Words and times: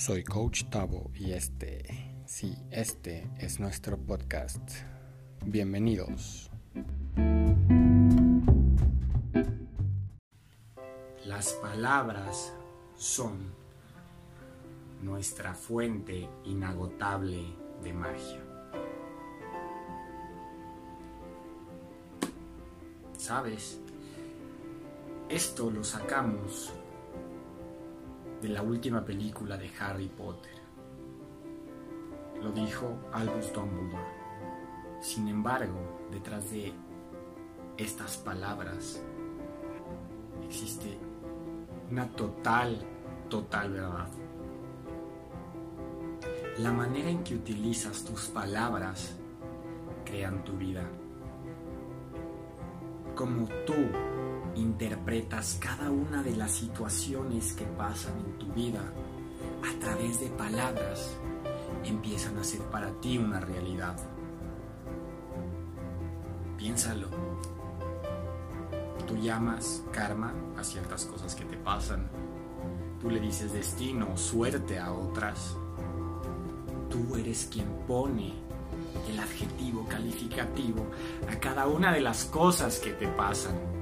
Soy 0.00 0.24
Coach 0.24 0.64
Tavo 0.70 1.10
y 1.14 1.32
este, 1.32 1.84
sí, 2.24 2.56
este 2.70 3.30
es 3.38 3.60
nuestro 3.60 3.98
podcast. 3.98 4.62
Bienvenidos. 5.44 6.50
Las 11.26 11.52
palabras 11.60 12.50
son 12.96 13.52
nuestra 15.02 15.52
fuente 15.52 16.26
inagotable 16.46 17.44
de 17.82 17.92
magia. 17.92 18.40
¿Sabes? 23.18 23.78
Esto 25.28 25.70
lo 25.70 25.84
sacamos 25.84 26.72
de 28.40 28.48
la 28.48 28.62
última 28.62 29.04
película 29.04 29.56
de 29.56 29.70
Harry 29.80 30.08
Potter. 30.08 30.52
Lo 32.42 32.50
dijo 32.52 32.98
Albus 33.12 33.52
Dumbledore. 33.52 34.20
Sin 35.00 35.28
embargo, 35.28 36.08
detrás 36.10 36.50
de 36.50 36.72
estas 37.76 38.16
palabras 38.16 39.02
existe 40.44 40.98
una 41.90 42.08
total, 42.08 42.78
total 43.28 43.72
verdad. 43.72 44.08
La 46.58 46.72
manera 46.72 47.10
en 47.10 47.22
que 47.22 47.34
utilizas 47.34 48.04
tus 48.04 48.28
palabras 48.28 49.16
crean 50.04 50.44
tu 50.44 50.52
vida. 50.56 50.84
Como 53.14 53.46
tú 53.66 53.74
interpretas 54.60 55.58
cada 55.60 55.90
una 55.90 56.22
de 56.22 56.36
las 56.36 56.52
situaciones 56.52 57.52
que 57.54 57.64
pasan 57.64 58.18
en 58.18 58.38
tu 58.38 58.46
vida 58.52 58.82
a 59.62 59.80
través 59.80 60.20
de 60.20 60.28
palabras, 60.28 61.16
empiezan 61.84 62.38
a 62.38 62.44
ser 62.44 62.60
para 62.62 62.90
ti 63.00 63.18
una 63.18 63.40
realidad. 63.40 63.96
Piénsalo. 66.56 67.08
Tú 69.06 69.16
llamas 69.16 69.82
karma 69.92 70.32
a 70.56 70.62
ciertas 70.62 71.04
cosas 71.06 71.34
que 71.34 71.44
te 71.44 71.56
pasan. 71.56 72.08
Tú 73.00 73.10
le 73.10 73.18
dices 73.18 73.52
destino, 73.52 74.16
suerte 74.16 74.78
a 74.78 74.92
otras. 74.92 75.56
Tú 76.90 77.16
eres 77.16 77.48
quien 77.50 77.66
pone 77.86 78.34
el 79.08 79.18
adjetivo 79.18 79.86
calificativo 79.88 80.86
a 81.30 81.40
cada 81.40 81.66
una 81.66 81.92
de 81.92 82.00
las 82.00 82.26
cosas 82.26 82.78
que 82.78 82.92
te 82.92 83.08
pasan. 83.08 83.79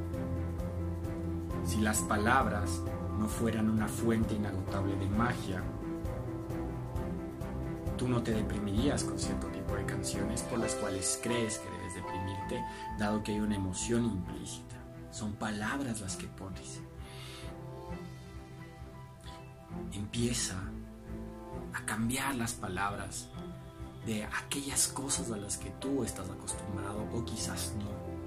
Si 1.69 1.83
las 1.83 2.01
palabras 2.01 2.81
no 3.19 3.29
fueran 3.29 3.69
una 3.69 3.87
fuente 3.87 4.35
inagotable 4.35 4.97
de 4.97 5.07
magia, 5.07 5.63
tú 7.99 8.09
no 8.09 8.23
te 8.23 8.33
deprimirías 8.33 9.05
con 9.05 9.19
cierto 9.19 9.49
tipo 9.49 9.75
de 9.75 9.85
canciones 9.85 10.41
por 10.45 10.61
las 10.61 10.75
cuales 10.77 11.21
crees 11.23 11.59
que 11.59 11.69
debes 11.69 11.95
deprimirte, 11.95 12.65
dado 12.99 13.23
que 13.23 13.33
hay 13.33 13.41
una 13.41 13.57
emoción 13.57 14.07
implícita. 14.07 14.77
Son 15.11 15.35
palabras 15.35 16.01
las 16.01 16.17
que 16.17 16.27
pones. 16.27 16.81
Empieza 19.93 20.57
a 21.75 21.85
cambiar 21.85 22.35
las 22.37 22.55
palabras 22.55 23.29
de 24.07 24.25
aquellas 24.25 24.89
cosas 24.89 25.31
a 25.31 25.37
las 25.37 25.59
que 25.59 25.69
tú 25.73 26.03
estás 26.03 26.31
acostumbrado 26.31 27.07
o 27.13 27.23
quizás 27.27 27.75
no. 27.79 28.18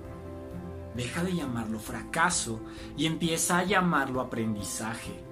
Deja 0.95 1.23
de 1.23 1.34
llamarlo 1.34 1.80
fracaso 1.80 2.59
y 2.97 3.06
empieza 3.06 3.59
a 3.59 3.64
llamarlo 3.64 4.20
aprendizaje. 4.20 5.23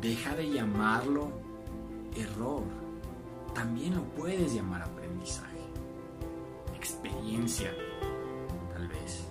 Deja 0.00 0.34
de 0.34 0.50
llamarlo 0.50 1.30
error. 2.16 2.62
También 3.54 3.96
lo 3.96 4.02
puedes 4.02 4.54
llamar 4.54 4.82
aprendizaje. 4.82 5.60
Experiencia, 6.74 7.70
tal 8.72 8.88
vez. 8.88 9.24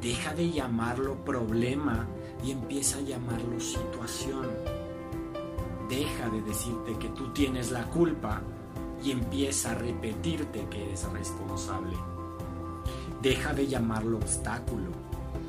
Deja 0.00 0.34
de 0.34 0.50
llamarlo 0.50 1.16
problema 1.24 2.06
y 2.44 2.52
empieza 2.52 2.98
a 2.98 3.02
llamarlo 3.02 3.58
situación. 3.60 4.46
Deja 5.88 6.28
de 6.28 6.42
decirte 6.42 6.98
que 6.98 7.08
tú 7.10 7.32
tienes 7.32 7.70
la 7.70 7.84
culpa 7.90 8.42
y 9.02 9.10
empieza 9.10 9.72
a 9.72 9.74
repetirte 9.74 10.66
que 10.68 10.84
eres 10.84 11.04
responsable. 11.12 11.96
Deja 13.22 13.52
de 13.54 13.66
llamarlo 13.66 14.18
obstáculo, 14.18 14.90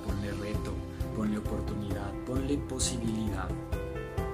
ponle 0.05 0.31
reto, 0.31 0.73
ponle 1.15 1.37
oportunidad, 1.37 2.13
ponle 2.25 2.57
posibilidad. 2.57 3.49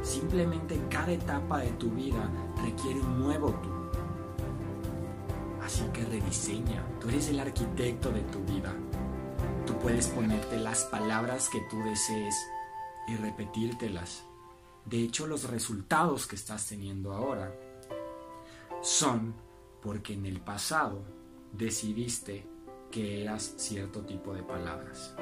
Simplemente 0.04 0.80
cada 0.90 1.12
etapa 1.12 1.60
de 1.60 1.72
tu 1.72 1.90
vida 1.90 2.30
requiere 2.64 3.00
un 3.00 3.20
nuevo 3.20 3.50
tú. 3.64 3.70
Así 5.64 5.84
que 5.94 6.06
rediseña, 6.06 6.86
tú 7.00 7.10
eres 7.10 7.30
el 7.30 7.40
arquitecto 7.40 8.12
de 8.12 8.22
tu 8.22 8.40
vida. 8.44 8.74
Tú 9.66 9.74
puedes 9.80 10.08
ponerte 10.08 10.58
las 10.60 10.84
palabras 10.86 11.50
que 11.50 11.62
tú 11.70 11.80
desees 11.84 12.36
y 13.08 13.16
repetírtelas. 13.16 14.26
De 14.86 15.02
hecho, 15.02 15.26
los 15.26 15.50
resultados 15.50 16.28
que 16.28 16.36
estás 16.36 16.68
teniendo 16.68 17.14
ahora 17.14 17.54
son 18.82 19.34
porque 19.82 20.14
en 20.14 20.26
el 20.26 20.40
pasado 20.42 21.02
decidiste 21.54 22.46
que 22.94 23.24
eras 23.24 23.56
cierto 23.58 24.02
tipo 24.02 24.36
de 24.36 24.44
palabras. 24.44 25.16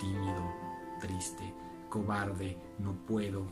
Tímido, 0.00 0.52
triste, 1.00 1.54
cobarde, 1.88 2.58
no 2.80 2.96
puedo, 3.06 3.46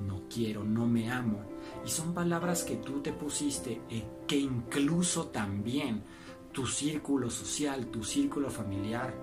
no 0.00 0.22
quiero, 0.28 0.64
no 0.64 0.88
me 0.88 1.08
amo. 1.08 1.38
Y 1.86 1.88
son 1.88 2.12
palabras 2.12 2.64
que 2.64 2.76
tú 2.76 3.00
te 3.00 3.12
pusiste 3.12 3.80
y 3.88 4.02
que 4.26 4.36
incluso 4.36 5.28
también 5.28 6.02
tu 6.50 6.66
círculo 6.66 7.30
social, 7.30 7.86
tu 7.86 8.02
círculo 8.02 8.50
familiar, 8.50 9.14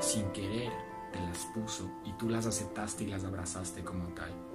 sin 0.00 0.30
querer, 0.32 0.72
te 1.12 1.20
las 1.20 1.46
puso 1.54 1.90
y 2.06 2.14
tú 2.14 2.30
las 2.30 2.46
aceptaste 2.46 3.04
y 3.04 3.08
las 3.08 3.24
abrazaste 3.24 3.84
como 3.84 4.08
tal. 4.14 4.49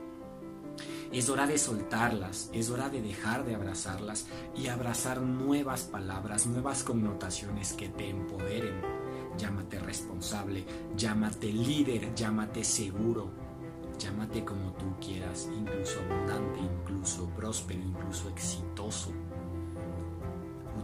Es 1.12 1.30
hora 1.30 1.46
de 1.48 1.58
soltarlas, 1.58 2.50
es 2.52 2.70
hora 2.70 2.90
de 2.90 3.02
dejar 3.02 3.46
de 3.46 3.56
abrazarlas 3.56 4.26
y 4.56 4.68
abrazar 4.68 5.22
nuevas 5.22 5.84
palabras, 5.84 6.48
nuevas 6.48 6.84
connotaciones 6.84 7.74
que 7.74 7.90
te 7.90 8.10
empoderen. 8.10 8.82
Llámate 9.38 9.80
responsable, 9.80 10.66
llámate 10.96 11.52
líder, 11.54 12.14
llámate 12.16 12.64
seguro, 12.64 13.32
llámate 14.00 14.44
como 14.44 14.74
tú 14.74 14.96
quieras, 15.00 15.48
incluso 15.56 16.00
abundante, 16.00 16.60
incluso 16.62 17.30
próspero, 17.30 17.82
incluso 17.82 18.30
exitoso. 18.30 19.12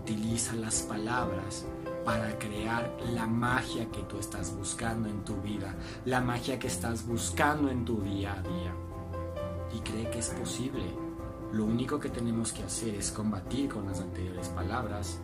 Utiliza 0.01 0.53
las 0.55 0.81
palabras 0.83 1.65
para 2.05 2.38
crear 2.38 2.95
la 3.13 3.27
magia 3.27 3.89
que 3.91 4.03
tú 4.03 4.17
estás 4.17 4.55
buscando 4.55 5.09
en 5.09 5.23
tu 5.23 5.35
vida, 5.41 5.75
la 6.05 6.21
magia 6.21 6.59
que 6.59 6.67
estás 6.67 7.05
buscando 7.05 7.69
en 7.69 7.85
tu 7.85 8.01
día 8.01 8.33
a 8.33 8.41
día 8.41 8.91
y 9.75 9.79
cree 9.79 10.09
que 10.09 10.19
es 10.19 10.29
posible. 10.29 10.83
Lo 11.51 11.65
único 11.65 11.99
que 11.99 12.09
tenemos 12.09 12.53
que 12.53 12.63
hacer 12.63 12.95
es 12.95 13.11
combatir 13.11 13.69
con 13.69 13.85
las 13.85 13.99
anteriores 13.99 14.47
palabras, 14.49 15.19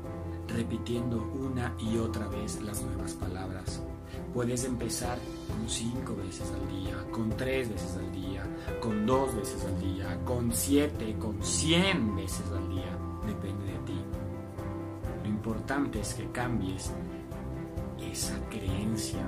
repitiendo 0.48 1.24
una 1.24 1.74
y 1.80 1.98
otra 1.98 2.28
vez 2.28 2.62
las 2.62 2.82
nuevas 2.82 3.14
palabras. 3.14 3.82
Puedes 4.34 4.66
empezar 4.66 5.18
con 5.48 5.70
cinco 5.70 6.16
veces 6.16 6.52
al 6.52 6.68
día, 6.70 6.96
con 7.12 7.30
tres 7.30 7.70
veces 7.70 7.96
al 7.96 8.12
día, 8.12 8.44
con 8.82 9.06
dos 9.06 9.36
veces 9.36 9.64
al 9.66 9.80
día, 9.80 10.20
con 10.26 10.54
siete, 10.54 11.16
con 11.18 11.42
cien 11.42 12.16
veces 12.16 12.46
al 12.52 12.70
día. 12.70 12.98
Depende 13.26 13.66
de 13.66 13.80
ti. 13.80 14.02
Lo 15.24 15.30
importante 15.30 16.02
es 16.02 16.14
que 16.14 16.30
cambies 16.32 16.92
esa 18.02 18.38
creencia 18.50 19.22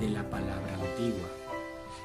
de 0.00 0.08
la 0.08 0.28
palabra 0.28 0.74
antigua 0.74 1.35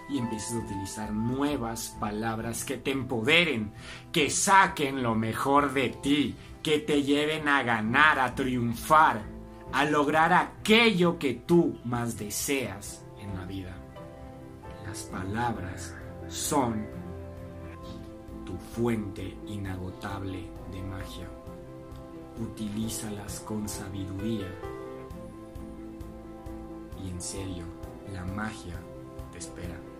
y 0.10 0.18
empieces 0.18 0.54
a 0.54 0.66
utilizar 0.66 1.12
nuevas 1.12 1.96
palabras 2.00 2.66
que 2.66 2.78
te 2.78 2.92
empoderen, 2.92 3.72
que 4.12 4.30
saquen 4.30 5.02
lo 5.02 5.16
mejor 5.16 5.74
de 5.74 5.90
ti, 5.90 6.36
que 6.62 6.80
te 6.80 7.04
lleven 7.04 7.48
a 7.48 7.64
ganar, 7.64 8.20
a 8.20 8.36
triunfar, 8.36 9.22
a 9.72 9.86
lograr 9.86 10.34
aquello 10.34 11.18
que 11.18 11.34
tú 11.34 11.78
más 11.86 12.18
deseas 12.18 13.06
en 13.20 13.36
la 13.36 13.46
vida. 13.46 13.76
Las 14.86 15.04
palabras 15.04 15.96
son 16.28 16.86
tu 18.46 18.58
fuente 18.58 19.38
inagotable 19.48 20.50
de 20.72 20.82
magia. 20.82 21.30
Utilízalas 22.42 23.40
con 23.42 23.68
sabiduría. 23.68 24.48
Y 27.04 27.10
en 27.10 27.22
serio, 27.22 27.66
la 28.14 28.26
magia 28.26 28.76
te 29.32 29.38
espera. 29.38 29.91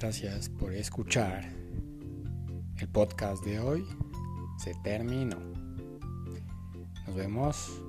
Gracias 0.00 0.48
por 0.48 0.72
escuchar. 0.74 1.42
El 2.78 2.88
podcast 2.88 3.44
de 3.44 3.58
hoy 3.58 3.84
se 4.56 4.72
terminó. 4.84 5.40
Nos 7.04 7.16
vemos. 7.16 7.82